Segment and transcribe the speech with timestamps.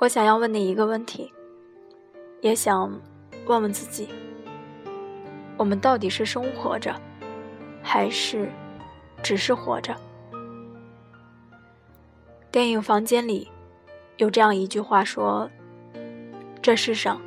[0.00, 1.32] 我想要问你一个问题，
[2.40, 2.88] 也想
[3.46, 4.08] 问问自己：
[5.56, 6.94] 我们到底是生活着，
[7.82, 8.48] 还是
[9.24, 9.96] 只是活着？
[12.52, 13.50] 电影房间里
[14.18, 15.50] 有这样一句话说
[16.62, 17.20] ：“这世上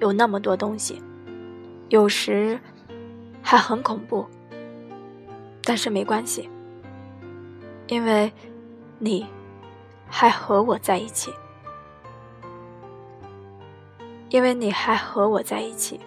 [0.00, 1.02] 有那么多东西，
[1.88, 2.56] 有时
[3.42, 4.24] 还很恐怖，
[5.64, 6.48] 但是没关系，
[7.92, 8.32] 因为
[8.98, 9.26] 你
[10.08, 11.30] 还和我在一起。”
[14.30, 16.00] 因为你还和我在一起，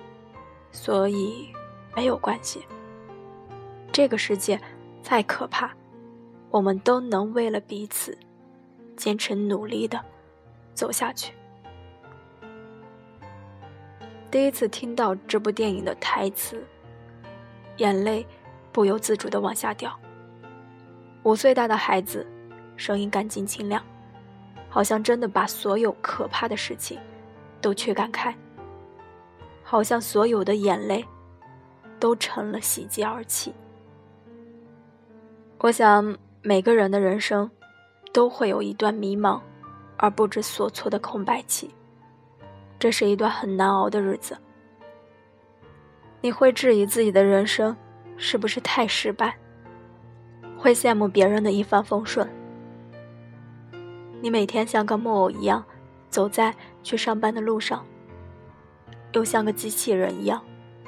[0.72, 1.54] 所以
[1.96, 2.66] 没有关系。
[3.92, 4.60] 这个世界
[5.04, 5.70] 再可怕，
[6.50, 8.18] 我们都能为了彼此
[8.98, 10.04] 坚持努力的
[10.74, 11.34] 走下去。
[14.32, 16.66] 第一次听到这部电影的台词，
[17.78, 18.26] 眼泪
[18.72, 19.96] 不由自主的往下掉。
[21.26, 22.26] 五岁大的孩子，
[22.78, 23.84] 声音干净清亮，
[24.70, 27.00] 好像真的把所有可怕的事情。
[27.62, 28.36] 都驱赶开，
[29.64, 31.04] 好像所有的眼泪
[32.00, 33.52] 都成了喜极而泣。
[35.58, 37.50] 我想每个人的人生
[38.14, 39.42] 都会有一段迷茫
[39.98, 41.72] 而不知所措的空白期，
[42.78, 44.38] 这是一段很难熬的日子。
[46.22, 47.76] 你会质疑自己的人生
[48.16, 49.36] 是不是太失败，
[50.58, 52.30] 会羡慕别人的一帆风顺。
[54.22, 55.64] 你每天像个木偶一样。
[56.08, 57.86] 走在去上班的路上，
[59.12, 60.42] 又像个机器人一样，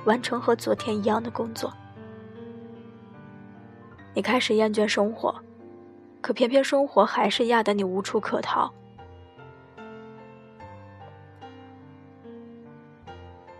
[0.05, 1.73] 完成和昨天一样的工作。
[4.13, 5.35] 你开始厌倦生活，
[6.21, 8.71] 可偏偏生活还是压得你无处可逃。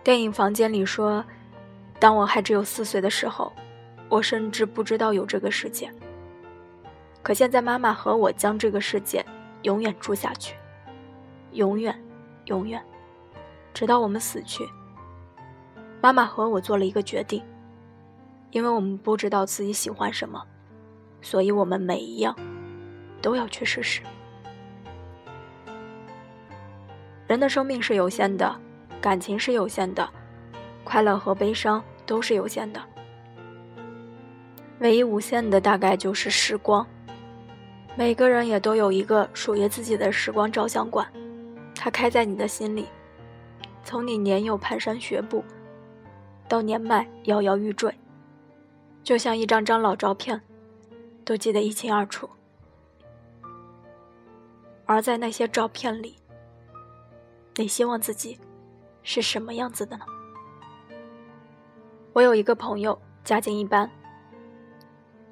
[0.02, 1.22] 电影房间里说
[2.00, 3.52] ：“当我还只有四岁的时候，
[4.08, 5.92] 我甚至不知道有这个世界。
[7.22, 9.24] 可现在，妈妈和我将这个世界
[9.62, 10.54] 永远住下去。”
[11.52, 11.98] 永远，
[12.44, 12.82] 永远，
[13.72, 14.62] 直到我们死去。
[16.00, 17.42] 妈妈和我做了一个决定，
[18.50, 20.44] 因为我们不知道自己喜欢什么，
[21.22, 22.36] 所以我们每一样
[23.22, 24.02] 都要去试试。
[27.26, 28.60] 人的生命是有限的，
[29.00, 30.08] 感情是有限的，
[30.84, 32.80] 快乐和悲伤都是有限的，
[34.80, 36.86] 唯一无限的大概就是时光。
[37.96, 41.06] 每个人也都有一个属于自己的时光照相馆。
[41.74, 42.86] 它开在你的心里，
[43.84, 45.44] 从你年幼蹒跚学步，
[46.48, 47.92] 到年迈摇摇欲坠，
[49.02, 50.40] 就像一张张老照片，
[51.24, 52.28] 都记得一清二楚。
[54.86, 56.16] 而在那些照片里，
[57.56, 58.38] 你希望自己
[59.02, 60.04] 是什么样子的呢？
[62.12, 63.88] 我有一个朋友，家境一般，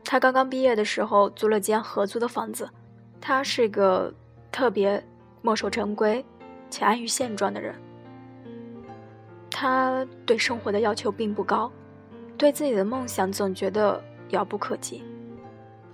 [0.07, 2.71] 他刚刚毕业的时候租了间合租的房子，
[3.21, 4.15] 他是个
[4.51, 5.05] 特别
[5.43, 6.25] 墨守成规。
[6.69, 7.75] 且安于现状的人，
[9.49, 11.71] 他对生活的要求并不高，
[12.37, 15.05] 对自己的梦想总觉得遥不可及。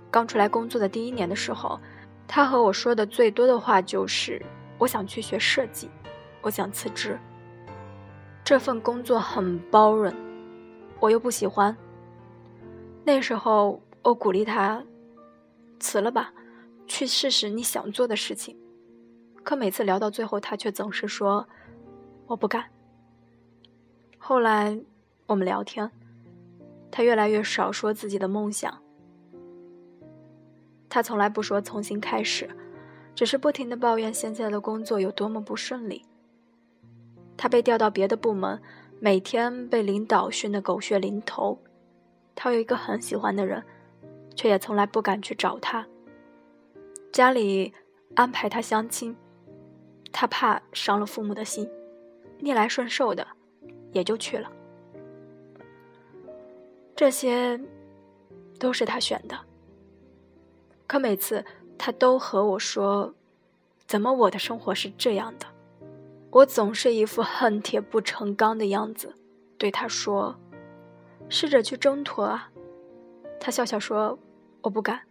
[0.09, 1.79] 刚出来工作的第一年的时候，
[2.27, 4.41] 他和我说的最多的话就是
[4.79, 5.91] ：“我想去学设计，
[6.41, 7.19] 我想辞职。
[8.43, 10.11] 这份工作很包容，
[10.99, 11.75] 我又不喜欢。”
[13.05, 14.83] 那时候我鼓励他
[15.79, 16.33] ：“辞了吧，
[16.87, 18.57] 去试试你想做的事情。”
[19.43, 21.47] 可每次聊到最后，他却总是说
[22.27, 22.65] ：“我不敢。”
[24.19, 24.79] 后来
[25.25, 25.89] 我们聊天，
[26.91, 28.81] 他越来越少说自己的梦想。
[30.89, 32.49] 他从来不说重新开始，
[33.15, 36.05] 只是不停的抱怨现在的工作有多么不顺利。
[37.35, 38.61] 他被调到别的部门，
[38.99, 41.57] 每天被领导训得狗血淋头。
[42.35, 43.63] 他有一个很喜欢的人，
[44.35, 45.85] 却也从来不敢去找他。
[47.11, 47.73] 家里
[48.15, 49.15] 安排他相亲。
[50.15, 51.67] 他怕伤了父母的心，
[52.37, 53.25] 逆来顺受的，
[53.91, 54.51] 也就去了。
[56.95, 57.59] 这些，
[58.59, 59.35] 都是他选的。
[60.85, 61.43] 可每次
[61.79, 63.15] 他都和我说
[63.87, 65.47] ：“怎么我的生活是这样的？”
[66.29, 69.15] 我总是一副恨铁不成钢的样子，
[69.57, 70.39] 对他说
[71.27, 72.51] ：“试着去挣脱啊。”
[73.45, 74.17] 他笑笑说
[74.63, 75.01] ：“我不敢。”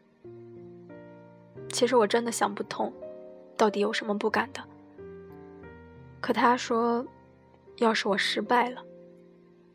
[1.68, 2.90] 其实我真的想不通，
[3.58, 4.60] 到底有什么不敢的。
[6.18, 7.06] 可他说
[7.76, 8.82] ：“要是我失败了，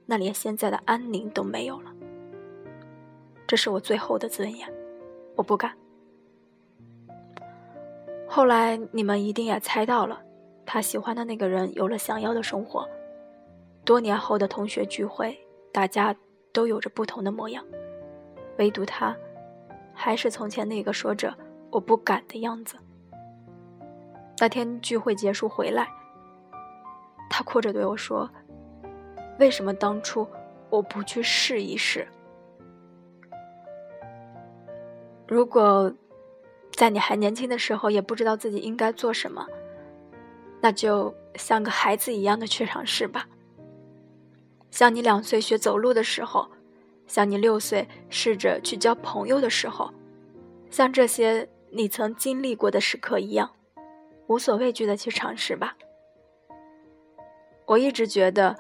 [0.08, 1.94] 那连现在的安宁都没有了。
[3.46, 4.68] 这是我最后的尊严，
[5.36, 5.78] 我不敢。”
[8.28, 10.20] 后来你们一定也猜到了，
[10.66, 12.90] 他喜欢的那个人有了想要的生活。
[13.86, 15.38] 多年后的同学聚会，
[15.72, 16.16] 大家
[16.52, 17.64] 都有着不同的模样，
[18.58, 19.16] 唯独他，
[19.94, 21.36] 还是从前那个说着
[21.70, 22.76] 我不敢的样子。
[24.40, 25.88] 那天聚会结束回来，
[27.30, 28.30] 他哭着对我说
[29.40, 30.28] ：“为什么当初
[30.70, 32.08] 我不去试一试？
[35.28, 35.92] 如果
[36.72, 39.46] 在你还年轻的时候也不知道自己应该做什么，
[40.62, 43.28] 那就像个孩子一样的去尝试吧。
[44.70, 46.48] 像你两岁学走路的时候，
[47.08, 49.92] 像你六岁试着去交朋友的时候，
[50.70, 53.52] 像这些你曾经历过的时刻一样。”
[54.28, 55.78] 无所畏惧的去尝试吧。
[57.66, 58.58] 我一直觉得，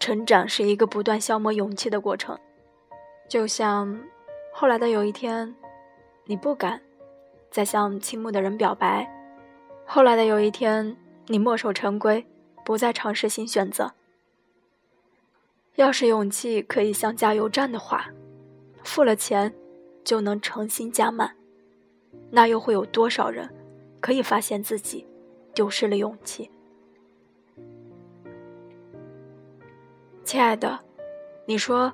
[0.00, 2.38] 成长是一个不断消磨勇气的过程。
[3.28, 4.00] 就像
[4.50, 5.54] 后来的有一天，
[6.24, 6.80] 你不敢
[7.50, 9.06] 再向倾慕的人表白；
[9.84, 10.96] 后来的有一天，
[11.26, 12.26] 你墨守成规，
[12.64, 13.92] 不再尝试新选择。
[15.76, 18.06] 要是勇气可以像加油站的话，
[18.82, 19.54] 付了钱
[20.04, 21.36] 就能诚心加满，
[22.30, 23.48] 那又会有多少人？
[24.00, 25.04] 可以发现自己
[25.52, 26.48] 丢失了勇气，
[30.22, 30.78] 亲爱的，
[31.44, 31.92] 你说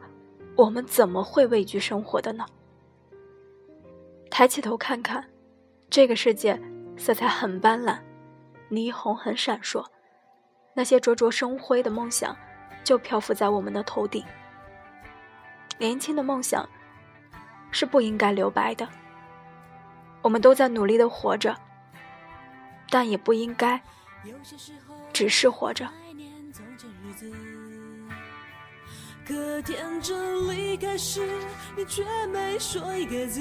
[0.56, 2.44] 我们怎么会畏惧生活的呢？
[4.28, 5.24] 抬起头看看，
[5.88, 6.60] 这个世界
[6.98, 7.98] 色彩很斑斓，
[8.70, 9.84] 霓虹很闪烁，
[10.74, 12.36] 那些灼灼生辉的梦想
[12.84, 14.24] 就漂浮在我们的头顶。
[15.78, 16.68] 年轻的梦想
[17.70, 18.88] 是不应该留白的，
[20.20, 21.56] 我们都在努力的活着。
[22.90, 23.80] 但也不应该
[25.12, 25.88] 只是活着。
[29.26, 31.26] 可天真离开时，
[31.74, 33.40] 你却没说一个字。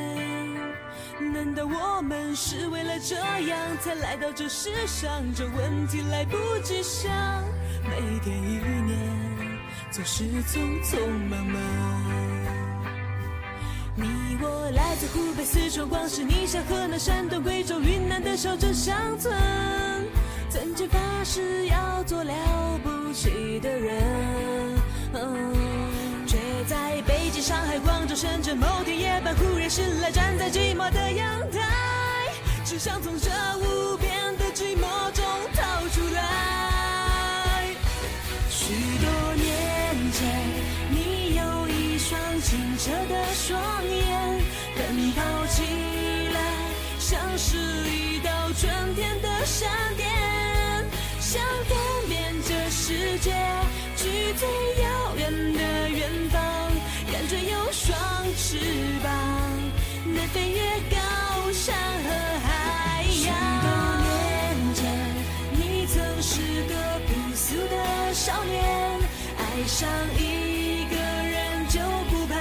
[1.43, 5.09] 难道我们是为了这样才来到这世上？
[5.33, 7.11] 这问题来不及想，
[7.83, 9.59] 每天一年
[9.89, 10.99] 总是匆匆
[11.31, 11.59] 忙忙。
[13.95, 19.35] 你我来自湖北、四川、广西、宁夏、河南、山东、贵州、云南的小镇乡村，
[20.47, 22.33] 曾经发誓要做了
[22.83, 23.99] 不起的人。
[26.27, 31.59] 却在北京、上海、广州、深圳某天半忽然醒来，站在寂寞的阳台，
[32.65, 33.29] 只想从这
[33.59, 35.23] 无边的寂寞中
[35.53, 37.67] 逃出来。
[38.49, 40.27] 许多年前，
[40.89, 44.41] 你有一双清澈的双眼，
[44.75, 45.61] 奔跑起
[46.33, 46.39] 来
[46.97, 47.57] 像是
[47.89, 50.09] 一道春天的闪电，
[51.19, 51.39] 想
[51.69, 51.75] 改
[52.07, 53.31] 变这世界。
[53.97, 54.47] 去最
[54.81, 55.59] 遥远的
[55.89, 56.41] 远方，
[57.11, 57.93] 感觉有双
[58.35, 58.57] 翅
[59.00, 59.00] 膀，
[61.61, 62.09] 山和
[62.39, 63.11] 海洋。
[63.11, 63.29] 许
[63.61, 63.67] 多
[64.01, 64.09] 年
[64.73, 64.81] 前，
[65.51, 66.73] 你曾是个
[67.05, 68.65] 朴素的少年，
[69.37, 69.87] 爱上
[70.17, 71.79] 一个人就
[72.09, 72.33] 不怕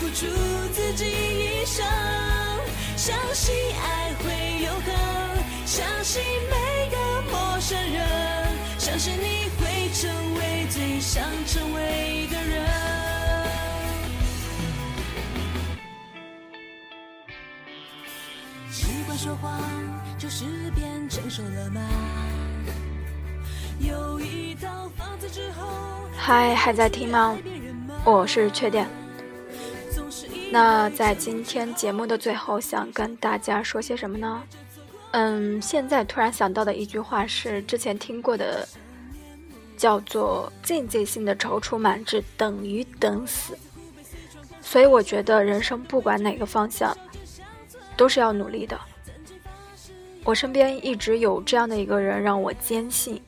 [0.00, 0.26] 付出
[0.72, 1.86] 自己一生，
[2.96, 4.24] 相信爱会
[4.64, 4.92] 永恒，
[5.64, 6.20] 相信
[6.50, 6.96] 每个
[7.30, 8.04] 陌生人，
[8.76, 10.66] 相信你会成为。
[10.70, 12.83] 最想成为的人。
[19.24, 19.58] 说谎，
[20.18, 21.80] 就是变成熟了吗？
[23.80, 25.66] 有一套房子之后，
[26.14, 27.34] 嗨，还在听吗？
[28.04, 28.86] 我是缺点。
[30.52, 34.42] 那在今天节目的最后，想跟大家说些什么呢？
[35.12, 38.68] 嗯，现在突然想到的一句话是之前听过的。
[39.76, 43.58] 叫做境界性的踌躇满志等于等死，
[44.60, 46.96] 所以我觉得人生不管哪个方向，
[47.96, 48.78] 都是要努力的。
[50.24, 53.22] 我身边一直有这样的一个人让我坚信，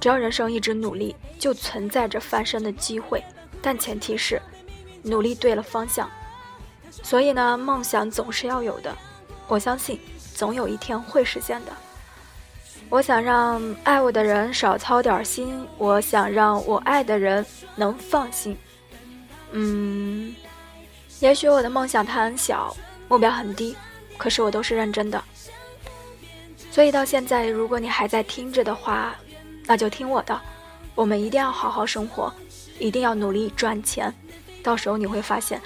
[0.00, 3.22] 只要人生一直努力，就存在着翻身的机会，
[3.62, 4.42] 但前提是
[5.02, 6.10] 努力对了方向。
[6.90, 8.92] 所以呢，梦想总是要有的，
[9.46, 10.00] 我相信
[10.34, 11.72] 总有一天会实现的。
[12.88, 18.56] 我想让爱我的人少操点心，我想让我爱的人能放心。
[19.52, 20.34] 嗯，
[21.20, 22.76] 也许我的梦想它很小，
[23.08, 23.76] 目标很低，
[24.16, 25.22] 可是我都是认真的。
[26.76, 29.16] 所以到现在，如果你还在听着的话，
[29.64, 30.38] 那就听我的。
[30.94, 32.30] 我们一定要好好生活，
[32.78, 34.14] 一定要努力赚钱，
[34.62, 35.58] 到时候你会发现，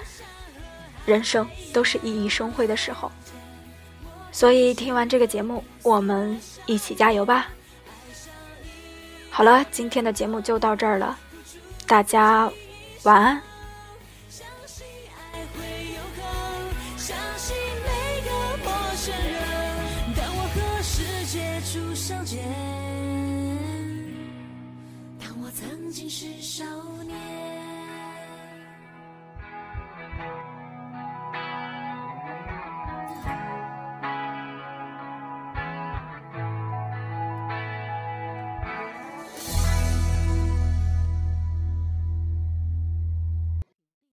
[1.05, 3.11] 人生都是熠熠生辉的时候。
[4.31, 7.49] 所以听完这个节目，我们一起加油吧！
[9.29, 11.19] 好了，今天的节目就到这儿了，
[11.85, 12.49] 大家
[13.03, 13.41] 晚安。
[25.91, 26.63] 曾经是少
[27.05, 27.40] 年。